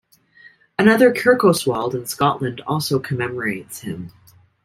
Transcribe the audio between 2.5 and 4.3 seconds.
also commemorates him.